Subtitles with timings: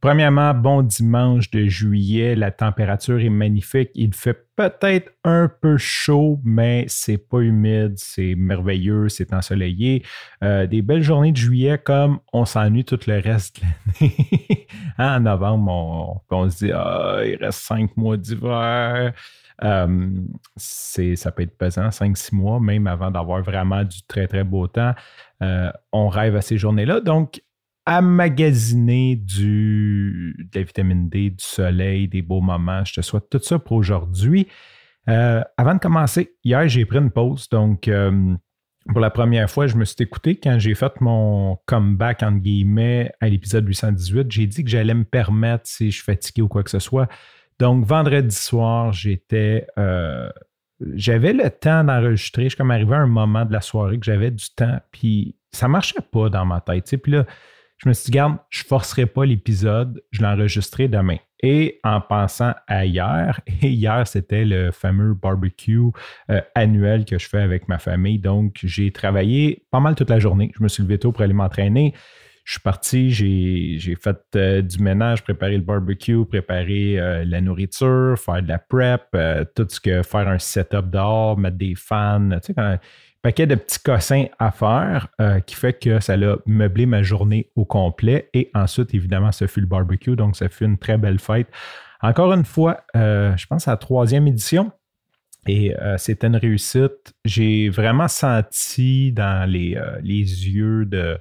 [0.00, 2.36] Premièrement, bon dimanche de juillet.
[2.36, 3.90] La température est magnifique.
[3.96, 7.94] Il fait peut-être un peu chaud, mais c'est pas humide.
[7.96, 9.08] C'est merveilleux.
[9.08, 10.04] C'est ensoleillé.
[10.44, 13.66] Euh, des belles journées de juillet comme on s'ennuie tout le reste de
[14.06, 14.66] l'année.
[14.98, 19.12] en novembre, on, se dit ah, il reste cinq mois d'hiver.
[19.64, 20.10] Euh,
[20.56, 24.68] ça peut être pesant, cinq, six mois, même avant d'avoir vraiment du très, très beau
[24.68, 24.94] temps.
[25.42, 27.00] Euh, on rêve à ces journées-là.
[27.00, 27.40] Donc,
[27.90, 32.84] à magasiner du, de la vitamine D, du soleil, des beaux moments.
[32.84, 34.46] Je te souhaite tout ça pour aujourd'hui.
[35.08, 37.48] Euh, avant de commencer, hier, j'ai pris une pause.
[37.48, 38.34] Donc, euh,
[38.90, 43.10] pour la première fois, je me suis écouté quand j'ai fait mon comeback, entre guillemets,
[43.22, 44.30] à l'épisode 818.
[44.32, 47.08] J'ai dit que j'allais me permettre, si je suis fatigué ou quoi que ce soit.
[47.58, 49.66] Donc, vendredi soir, j'étais.
[49.78, 50.28] Euh,
[50.94, 52.42] j'avais le temps d'enregistrer.
[52.42, 55.36] Je suis comme arrivé à un moment de la soirée que j'avais du temps, puis
[55.52, 56.94] ça marchait pas dans ma tête.
[57.02, 57.24] Puis là,
[57.78, 61.18] je me suis dit, garde, je ne forcerai pas l'épisode, je l'enregistrerai demain.
[61.42, 65.80] Et en pensant à hier, et hier, c'était le fameux barbecue
[66.30, 68.18] euh, annuel que je fais avec ma famille.
[68.18, 70.50] Donc, j'ai travaillé pas mal toute la journée.
[70.58, 71.94] Je me suis levé tôt pour aller m'entraîner.
[72.44, 78.18] Je suis parti, j'ai fait euh, du ménage, préparer le barbecue, préparer euh, la nourriture,
[78.18, 79.04] faire de la prep,
[79.54, 82.30] tout ce que faire un setup dehors, mettre des fans.
[82.40, 82.78] Tu sais, quand
[83.22, 87.50] paquet de petits cossins à faire euh, qui fait que ça a meublé ma journée
[87.56, 88.30] au complet.
[88.34, 90.16] Et ensuite, évidemment, ce fut le barbecue.
[90.16, 91.48] Donc, ça fut une très belle fête.
[92.00, 94.70] Encore une fois, euh, je pense à la troisième édition.
[95.46, 97.14] Et euh, c'était une réussite.
[97.24, 101.18] J'ai vraiment senti dans les, les yeux de,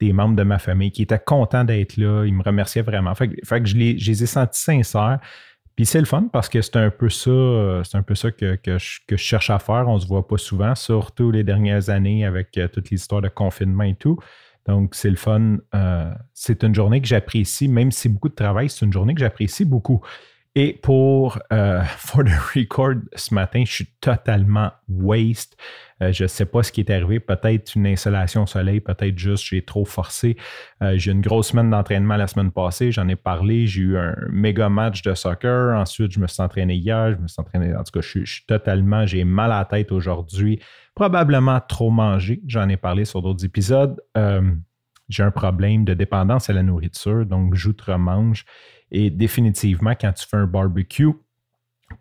[0.00, 2.24] des membres de ma famille qui étaient contents d'être là.
[2.24, 3.14] Ils me remerciaient vraiment.
[3.14, 5.20] Fait, fait que je les, je les ai sentis sincères.
[5.76, 8.30] Puis c'est le fun parce que c'est un peu ça, euh, c'est un peu ça
[8.30, 9.86] que, je, cherche à faire.
[9.88, 13.84] On se voit pas souvent, surtout les dernières années avec euh, toute l'histoire de confinement
[13.84, 14.18] et tout.
[14.66, 15.58] Donc, c'est le fun.
[15.74, 19.20] Euh, c'est une journée que j'apprécie, même si beaucoup de travail, c'est une journée que
[19.20, 20.00] j'apprécie beaucoup.
[20.58, 25.54] Et pour euh, For the Record ce matin, je suis totalement waste.
[26.02, 27.20] Euh, je ne sais pas ce qui est arrivé.
[27.20, 30.38] Peut-être une installation au soleil, peut-être juste j'ai trop forcé.
[30.82, 32.90] Euh, j'ai une grosse semaine d'entraînement la semaine passée.
[32.90, 33.66] J'en ai parlé.
[33.66, 35.78] J'ai eu un méga match de soccer.
[35.78, 37.12] Ensuite, je me suis entraîné hier.
[37.12, 37.76] Je me suis entraîné.
[37.76, 39.04] En tout cas, je, je suis totalement.
[39.04, 40.58] J'ai mal à la tête aujourd'hui.
[40.94, 42.40] Probablement trop mangé.
[42.46, 44.00] J'en ai parlé sur d'autres épisodes.
[45.08, 47.26] J'ai un problème de dépendance à la nourriture.
[47.26, 48.44] Donc, j'outre-mange.
[48.90, 51.12] Et définitivement, quand tu fais un barbecue,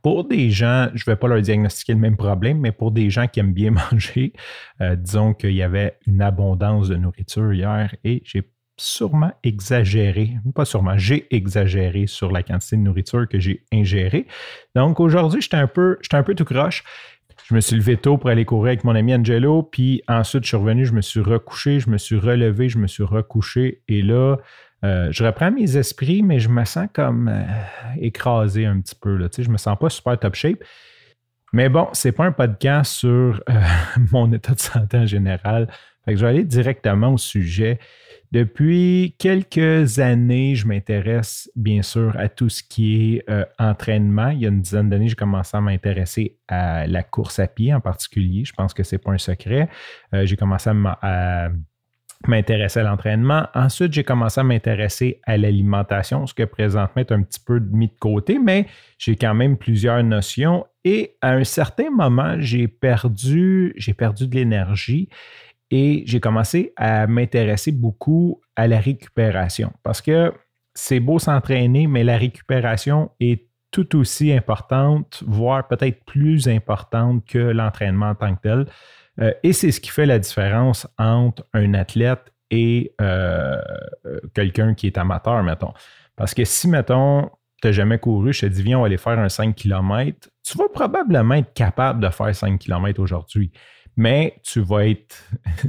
[0.01, 3.09] pour des gens, je ne vais pas leur diagnostiquer le même problème, mais pour des
[3.09, 4.33] gens qui aiment bien manger,
[4.81, 10.66] euh, disons qu'il y avait une abondance de nourriture hier et j'ai sûrement exagéré, pas
[10.66, 14.27] sûrement, j'ai exagéré sur la quantité de nourriture que j'ai ingérée.
[14.75, 15.69] Donc aujourd'hui, j'étais un
[16.13, 16.83] un peu tout croche.
[17.47, 20.47] Je me suis levé tôt pour aller courir avec mon ami Angelo, puis ensuite je
[20.47, 24.01] suis revenu, je me suis recouché, je me suis relevé, je me suis recouché et
[24.01, 24.38] là,
[24.83, 27.44] euh, je reprends mes esprits, mais je me sens comme euh,
[27.97, 29.16] écrasé un petit peu.
[29.16, 29.28] Là.
[29.38, 30.63] Je me sens pas super top shape.
[31.53, 33.61] Mais bon, c'est pas un podcast sur euh,
[34.11, 35.72] mon état de santé en général.
[36.03, 37.79] Fait que je vais aller directement au sujet.
[38.35, 43.25] Depuis quelques années, je m'intéresse bien sûr à tout ce qui est
[43.57, 44.28] entraînement.
[44.28, 47.73] Il y a une dizaine d'années, j'ai commencé à m'intéresser à la course à pied
[47.73, 48.44] en particulier.
[48.44, 49.69] Je pense que ce n'est pas un secret.
[50.12, 51.47] j'ai commencé à
[52.28, 53.47] m'intéresser à l'entraînement.
[53.53, 57.88] Ensuite, j'ai commencé à m'intéresser à l'alimentation, ce que présentement est un petit peu mis
[57.88, 58.67] de côté, mais
[58.97, 60.66] j'ai quand même plusieurs notions.
[60.84, 65.07] Et à un certain moment, j'ai perdu, j'ai perdu de l'énergie
[65.77, 70.31] et j'ai commencé à m'intéresser beaucoup à la récupération parce que
[70.73, 77.39] c'est beau s'entraîner, mais la récupération est tout aussi importante, voire peut-être plus importante que
[77.39, 78.65] l'entraînement en tant que tel.
[79.19, 83.59] Euh, et c'est ce qui fait la différence entre un athlète et euh,
[84.33, 85.73] quelqu'un qui est amateur, mettons.
[86.16, 87.29] Parce que si, mettons,
[87.61, 90.29] tu n'as jamais couru, je te dis, viens, on va aller faire un 5 km,
[90.41, 93.51] tu vas probablement être capable de faire 5 km aujourd'hui.
[93.97, 95.15] Mais tu vas être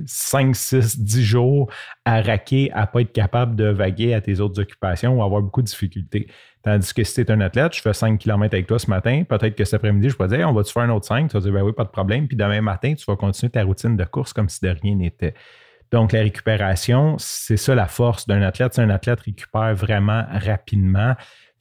[0.06, 1.70] 5, 6, 10 jours
[2.04, 5.42] à raquer, à ne pas être capable de vaguer à tes autres occupations ou avoir
[5.42, 6.28] beaucoup de difficultés.
[6.62, 9.22] Tandis que si tu es un athlète, je fais 5 km avec toi ce matin,
[9.28, 11.30] peut-être que cet après-midi, je vais te dire, on va-tu faire un autre 5?
[11.30, 12.26] Tu vas dire, ben oui, pas de problème.
[12.26, 15.34] Puis demain matin, tu vas continuer ta routine de course comme si de rien n'était.
[15.92, 18.74] Donc, la récupération, c'est ça la force d'un athlète.
[18.74, 21.14] C'est un athlète récupère vraiment rapidement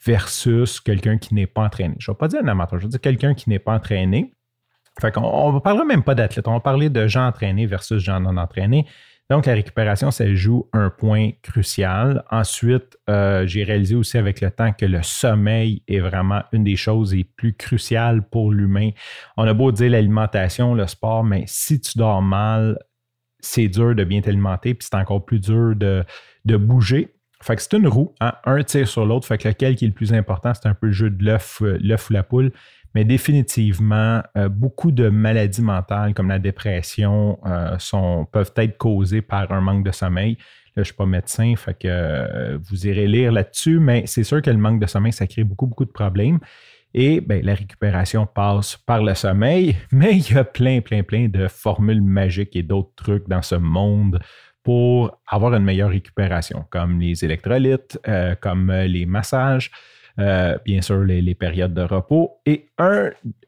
[0.03, 1.95] versus quelqu'un qui n'est pas entraîné.
[1.99, 4.34] Je ne vais pas dire un amateur, je vais dire quelqu'un qui n'est pas entraîné.
[5.01, 8.19] Fait qu'on ne parlera même pas d'athlètes, on va parler de gens entraînés versus gens
[8.19, 8.85] non entraînés.
[9.29, 12.23] Donc, la récupération, ça joue un point crucial.
[12.29, 16.75] Ensuite, euh, j'ai réalisé aussi avec le temps que le sommeil est vraiment une des
[16.75, 18.91] choses les plus cruciales pour l'humain.
[19.35, 22.77] On a beau dire l'alimentation, le sport, mais si tu dors mal,
[23.39, 26.05] c'est dur de bien t'alimenter, puis c'est encore plus dur de,
[26.57, 27.15] bouger.
[27.41, 29.27] Fait que c'est une roue, hein, un tire sur l'autre.
[29.27, 31.61] Fait que lequel qui est le plus important, c'est un peu le jeu de l'œuf,
[31.63, 32.51] euh, l'œuf ou la poule.
[32.95, 39.21] Mais définitivement, euh, beaucoup de maladies mentales comme la dépression euh, sont, peuvent être causées
[39.21, 40.37] par un manque de sommeil.
[40.75, 44.41] Là, je ne suis pas médecin, fait que vous irez lire là-dessus, mais c'est sûr
[44.41, 46.39] que le manque de sommeil, ça crée beaucoup, beaucoup de problèmes.
[46.97, 51.27] Et ben, la récupération passe par le sommeil, mais il y a plein, plein, plein
[51.27, 54.21] de formules magiques et d'autres trucs dans ce monde
[54.63, 59.71] pour avoir une meilleure récupération, comme les électrolytes, euh, comme euh, les massages,
[60.19, 62.31] euh, bien sûr les, périodes de repos.
[62.45, 62.67] Et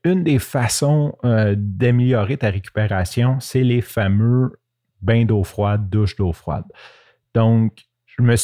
[0.03, 4.59] une des façons d'améliorer ta récupération, c'est les fameux
[5.01, 6.65] bains d'eau froide, douches d'eau froide.
[7.33, 8.35] Donc, je me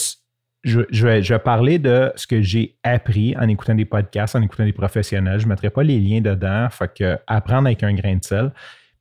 [0.64, 4.74] je, vais, parler de ce que j'ai appris en écoutant des podcasts, en écoutant des
[4.74, 5.40] professionnels.
[5.40, 8.52] Je ne mettrai pas les liens dedans, fait que apprendre avec un grain de sel.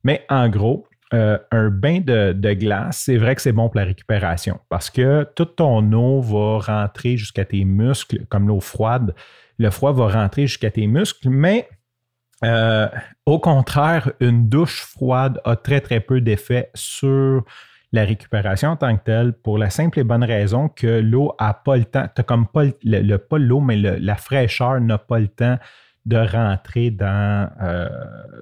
[0.03, 3.85] Mais en gros, euh, un bain de, glace, c'est vrai que c'est bon pour la
[3.85, 9.13] récupération parce que toute ton eau va rentrer jusqu'à tes muscles, comme l'eau froide.
[9.59, 11.69] Le froid va rentrer jusqu'à tes muscles, mais
[12.43, 12.87] euh,
[13.27, 17.43] au contraire, une douche froide a très, très peu d'effet sur
[17.91, 21.53] la récupération en tant que telle pour la simple et bonne raison que l'eau n'a
[21.53, 25.27] pas le temps, tu comme pas le, pas l'eau, mais la fraîcheur n'a pas le
[25.27, 25.59] temps
[26.05, 27.87] de rentrer dans euh,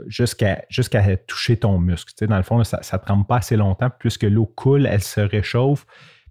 [0.08, 0.64] jusqu'à
[1.28, 2.28] toucher ton muscle.
[2.28, 5.86] dans le fond, ça ne trempe pas assez longtemps puisque l'eau coule, elle se réchauffe,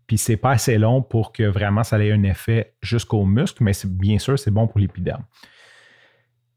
[0.06, 3.72] puis c'est pas assez long pour que vraiment ça ait un effet jusqu'au muscle, mais
[3.84, 5.24] bien sûr, c'est bon pour l'épiderme.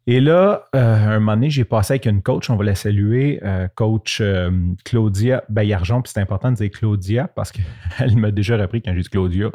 [0.05, 3.39] Et là, euh, un moment donné, j'ai passé avec une coach, on va la saluer,
[3.43, 4.21] euh, coach
[4.83, 9.01] Claudia Bayarjon, puis c'est important de dire Claudia parce qu'elle m'a déjà repris quand j'ai
[9.01, 9.51] dit Claudia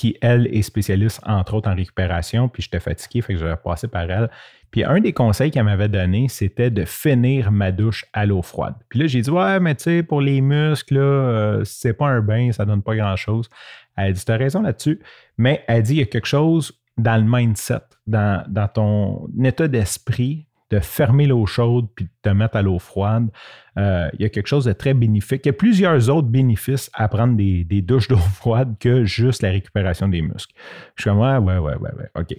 [0.00, 3.86] qui, elle, est spécialiste, entre autres, en récupération, puis j'étais fatigué, fait que j'avais passé
[3.86, 4.30] par elle.
[4.70, 8.76] Puis un des conseils qu'elle m'avait donné, c'était de finir ma douche à l'eau froide.
[8.88, 12.22] Puis là, j'ai dit, ouais, mais tu sais, pour les muscles, euh, c'est pas un
[12.22, 13.50] bain, ça donne pas grand-chose.
[13.94, 15.00] Elle dit, tu as raison là-dessus,
[15.36, 20.46] mais elle dit, il y a quelque chose dans le mindset, dans ton état d'esprit
[20.70, 23.28] de fermer l'eau chaude puis de te mettre à l'eau froide.
[23.76, 25.42] Euh, il y a quelque chose de très bénéfique.
[25.44, 29.50] Il y a plusieurs autres bénéfices à prendre des, douches d'eau froide que juste la
[29.50, 30.54] récupération des muscles.
[30.96, 32.36] Je suis comme, ouais, ouais, ouais, ouais, OK.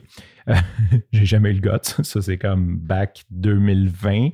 [0.50, 0.56] Euh,
[1.12, 1.78] j'ai jamais eu le goût.
[1.82, 4.30] Ça, c'est comme back 2020.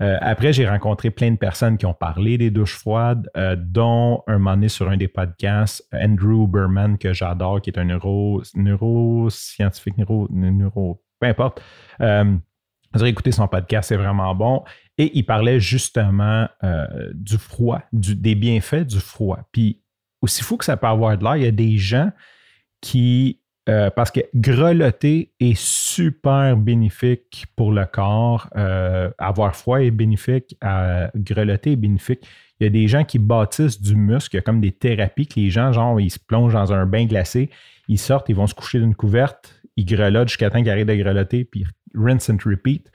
[0.00, 4.38] Euh, après, j'ai rencontré plein de personnes qui ont parlé des douches froides, dont un
[4.38, 9.96] moment donné sur un des podcasts, Andrew Berman, que j'adore, qui est un neuro, neuroscientifique,
[9.98, 11.62] neuro, neuro, peu importe.
[13.02, 14.62] Avez écouté son podcast, c'est vraiment bon.
[14.98, 19.40] Et il parlait justement euh, du froid, des bienfaits du froid.
[19.52, 19.80] Puis,
[20.20, 22.10] aussi fou que ça peut avoir de l'air, il y a des gens
[22.80, 29.90] qui, euh, parce que grelotter est super bénéfique pour le corps, euh, avoir froid est
[29.90, 30.56] bénéfique,
[31.16, 32.20] grelotter est bénéfique.
[32.60, 35.26] Il y a des gens qui bâtissent du muscle, il y a comme des thérapies
[35.26, 37.50] que les gens, genre, ils se plongent dans un bain glacé,
[37.88, 40.94] ils sortent, ils vont se coucher d'une couverte, ils grelottent jusqu'à temps qu'ils arrêtent de
[40.94, 42.90] grelotter, puis rinse and repeat.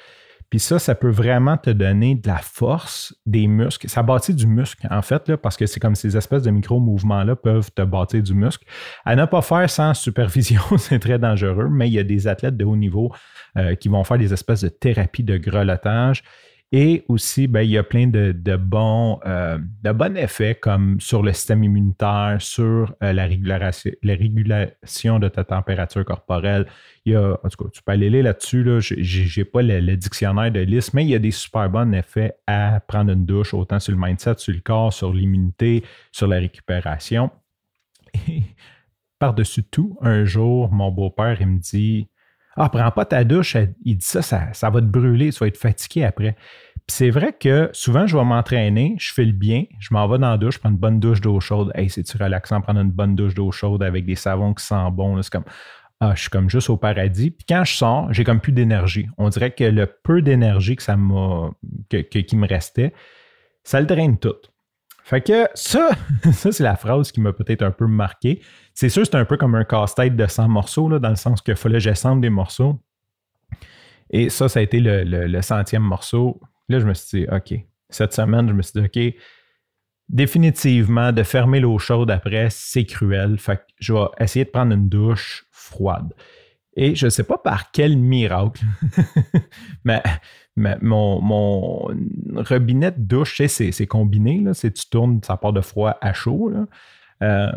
[0.50, 3.88] Puis ça, ça peut vraiment te donner de la force des muscles.
[3.88, 7.36] Ça bâtit du muscle, en fait, là, parce que c'est comme ces espèces de micro-mouvements-là
[7.36, 8.66] peuvent te bâtir du muscle.
[9.06, 12.58] À ne pas faire sans supervision, c'est très dangereux, mais il y a des athlètes
[12.58, 13.14] de haut niveau
[13.58, 16.24] euh, qui vont faire des espèces de thérapie de grelottage
[16.72, 21.24] et aussi, ben, il y a plein de, bons, euh, de bons effets comme sur
[21.24, 26.68] le système immunitaire, sur euh, la, régulation, la, régulation, de ta température corporelle.
[27.06, 28.64] Il y a, en tout cas, tu peux aller là-dessus.
[28.64, 31.92] Là, je n'ai pas le, dictionnaire de liste, mais il y a des super bons
[31.94, 36.28] effets à prendre une douche, autant sur le mindset, sur le corps, sur l'immunité, sur
[36.28, 37.32] la récupération.
[38.28, 38.44] Et
[39.18, 42.10] par-dessus tout, un jour, mon beau-père, il me dit
[42.60, 43.56] ah, prends pas ta douche.
[43.86, 46.36] Il dit ça, ça, va te brûler, tu vas être fatigué après.
[46.86, 50.18] Puis c'est vrai que souvent, je vais m'entraîner, je fais le bien, je m'en vais
[50.18, 51.72] dans la douche, je prends une bonne douche d'eau chaude.
[51.74, 55.22] Hey, c'est-tu relaxant prendre une bonne douche d'eau chaude avec des savons qui sentent bon?
[55.22, 55.46] C'est comme,
[56.02, 57.32] ah, je suis comme juste au paradis.
[57.32, 59.08] Puis quand je sors, j'ai comme plus d'énergie.
[59.18, 62.94] On dirait que le peu d'énergie que ça qui me restait,
[63.64, 64.36] ça le draine tout.
[65.10, 65.90] Fait que ça,
[66.32, 68.42] ça c'est la phrase qui m'a peut-être un peu marqué.
[68.76, 71.42] C'est sûr, c'est un peu comme un casse-tête de 100 morceaux, là, dans le sens
[71.42, 72.80] qu'il fallait que j'assemble des morceaux.
[74.12, 76.40] Et ça, ça a été le, centième morceau.
[76.68, 77.60] Là, je me suis dit, OK.
[77.90, 79.16] Cette semaine, je me suis dit, OK,
[80.10, 83.40] définitivement, de fermer l'eau chaude après, c'est cruel.
[83.40, 86.14] Fait que je vais essayer de prendre une douche froide.
[86.82, 88.64] Et je ne sais pas par quel miracle,
[89.84, 90.02] mais,
[90.82, 91.90] mon,
[92.38, 94.40] robinet de douche, c'est combiné.
[94.40, 96.54] Là, tu tournes, ça part de froid à chaud.
[97.22, 97.52] Euh,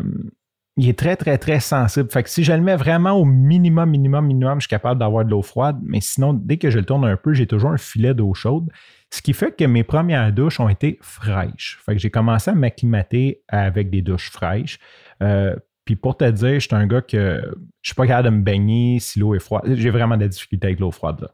[0.75, 2.11] il est très, très, très sensible.
[2.11, 5.23] Fait que si je le mets vraiment au minimum, minimum, minimum, je suis capable d'avoir
[5.23, 5.79] de l'eau froide.
[5.83, 8.69] Mais sinon, dès que je le tourne un peu, j'ai toujours un filet d'eau chaude.
[9.09, 11.79] Ce qui fait que mes premières douches ont été fraîches.
[11.85, 14.79] Fait que j'ai commencé à m'acclimater avec des douches fraîches.
[15.21, 17.41] Euh, puis pour te dire, je suis un gars que
[17.81, 19.63] je suis pas capable de me baigner si l'eau est froide.
[19.75, 21.27] J'ai vraiment des difficultés avec l'eau froide.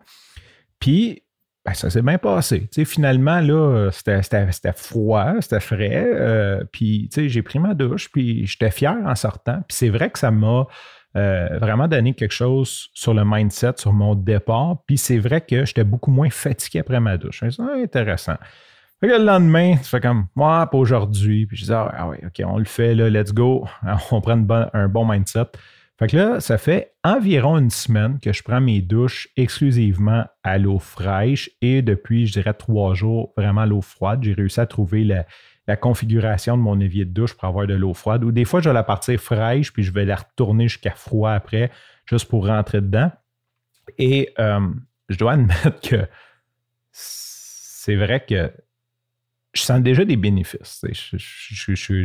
[0.79, 1.23] Puis
[1.65, 2.69] ben, ça s'est bien passé.
[2.85, 6.09] finalement, là, c'était froid, c'était frais.
[6.13, 9.61] Euh, puis j'ai pris ma douche, puis j'étais fier en sortant.
[9.67, 10.65] Puis c'est vrai que ça m'a
[11.15, 14.83] euh, vraiment donné quelque chose sur le mindset, sur mon départ.
[14.87, 17.43] Puis c'est vrai que j'étais beaucoup moins fatigué après ma douche.
[17.51, 17.97] C'est
[19.01, 19.19] ah, intéressant.
[19.19, 21.45] le lendemain, tu fais comme, moi, pas aujourd'hui.
[21.45, 23.65] Puis je dis, ah, oui, OK, on le fait, là, let's go.
[24.11, 25.45] On prend un bon mindset.
[25.99, 30.57] Fait que là, ça fait environ une semaine que je prends mes douches exclusivement à
[30.57, 34.23] l'eau fraîche et depuis, je dirais, trois jours, vraiment l'eau froide.
[34.23, 35.25] J'ai réussi à trouver la,
[35.75, 38.23] configuration de mon évier de douche pour avoir de l'eau froide.
[38.23, 41.31] Ou des fois, je vais la partir fraîche puis je vais la retourner jusqu'à froid
[41.31, 41.69] après,
[42.05, 43.11] juste pour rentrer dedans.
[43.97, 44.69] Et euh,
[45.09, 46.07] je dois admettre que
[46.91, 48.51] c'est vrai que
[49.59, 50.83] je sens déjà des bénéfices.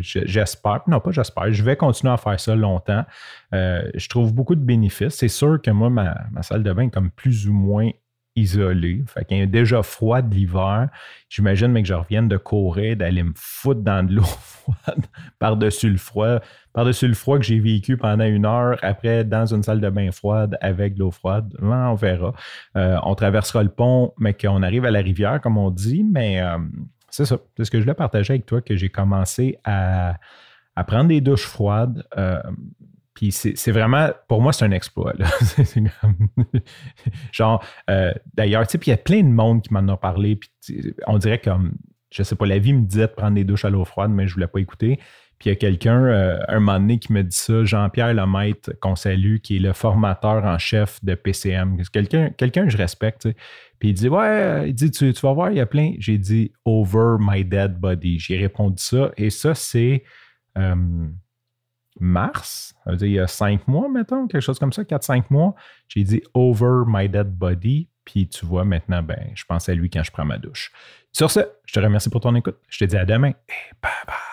[0.05, 3.05] J'espère, non pas j'espère, je vais continuer à faire ça longtemps.
[3.53, 5.15] Euh, je trouve beaucoup de bénéfices.
[5.15, 7.91] C'est sûr que moi, ma, salle de bain est comme plus ou moins
[8.37, 9.05] isolée.
[9.07, 10.89] Fait qu'il est déjà froid l'hiver.
[11.29, 15.07] J'imagine que je revienne de courir, d'aller me foutre dans de l'eau froide
[15.39, 16.41] par-dessus le froid.
[16.73, 20.11] Par-dessus le froid que j'ai vécu pendant une heure, après dans une salle de bain
[20.11, 21.55] froide avec de l'eau froide.
[21.63, 22.33] on verra.
[22.77, 26.41] Euh, on traversera le pont, mais qu'on arrive à la rivière, comme on dit, mais
[26.43, 26.59] euh,
[27.15, 27.39] c'est ça.
[27.57, 30.19] C'est ce que je voulais partager avec toi, que j'ai commencé à,
[30.89, 32.05] prendre des douches froides.
[32.17, 32.43] Euh,
[33.15, 35.15] puis c'est vraiment, pour moi, c'est un exploit.
[37.33, 39.97] genre, euh, d'ailleurs, tu sais, puis il y a plein de monde qui m'en a
[39.97, 40.35] parlé.
[40.35, 40.51] Puis
[41.07, 41.75] on dirait comme,
[42.11, 44.27] je sais pas, la vie me disait de prendre des douches à l'eau froide, mais
[44.27, 44.99] je voulais pas écouter.
[45.45, 48.97] Il y a quelqu'un, euh, un moment donné, qui me dit ça, Jean-Pierre Lemaître, qu'on
[48.97, 51.77] salue, qui est le formateur en chef de PCM.
[51.93, 53.29] Quelqu'un quelqu'un que je respecte.
[53.79, 55.93] Puis il dit Ouais, il dit tu, vas voir, il y a plein.
[55.99, 58.19] J'ai dit Over my dead body.
[58.19, 59.11] J'ai répondu ça.
[59.17, 60.05] Et ça, c'est
[60.57, 60.75] euh,
[62.01, 62.75] mars.
[63.01, 65.55] Il y a cinq mois, mettons, quelque chose comme ça, quatre, cinq mois.
[65.89, 67.89] J'ai dit Over my dead body.
[68.05, 70.73] Puis tu vois, maintenant, ben, je pense à lui quand je prends ma douche.
[71.13, 72.59] Sur ce, je te remercie pour ton écoute.
[72.69, 74.24] Je te dis à demain et bye bye.